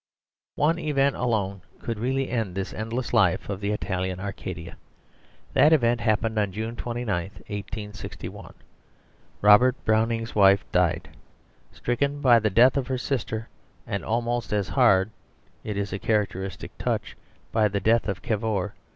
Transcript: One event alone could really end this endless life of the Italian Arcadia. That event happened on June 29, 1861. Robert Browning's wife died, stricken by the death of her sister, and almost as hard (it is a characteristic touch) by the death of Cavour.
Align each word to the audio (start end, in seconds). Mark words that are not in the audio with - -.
One 0.55 0.79
event 0.79 1.15
alone 1.15 1.61
could 1.77 1.99
really 1.99 2.27
end 2.31 2.55
this 2.55 2.73
endless 2.73 3.13
life 3.13 3.49
of 3.49 3.61
the 3.61 3.69
Italian 3.69 4.19
Arcadia. 4.19 4.75
That 5.53 5.73
event 5.73 6.01
happened 6.01 6.39
on 6.39 6.51
June 6.53 6.75
29, 6.75 7.15
1861. 7.45 8.55
Robert 9.43 9.75
Browning's 9.85 10.33
wife 10.33 10.65
died, 10.71 11.07
stricken 11.71 12.19
by 12.19 12.39
the 12.39 12.49
death 12.49 12.77
of 12.77 12.87
her 12.87 12.97
sister, 12.97 13.47
and 13.85 14.03
almost 14.03 14.51
as 14.51 14.69
hard 14.69 15.11
(it 15.63 15.77
is 15.77 15.93
a 15.93 15.99
characteristic 15.99 16.75
touch) 16.79 17.15
by 17.51 17.67
the 17.67 17.79
death 17.79 18.07
of 18.07 18.23
Cavour. 18.23 18.73